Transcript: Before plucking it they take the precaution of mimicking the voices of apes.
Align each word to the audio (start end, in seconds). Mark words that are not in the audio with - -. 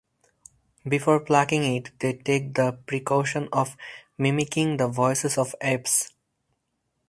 Before 0.83 1.19
plucking 1.19 1.75
it 1.75 1.91
they 1.99 2.13
take 2.13 2.55
the 2.55 2.71
precaution 2.87 3.47
of 3.53 3.77
mimicking 4.17 4.77
the 4.77 4.87
voices 4.87 5.37
of 5.37 5.53
apes. 5.61 6.11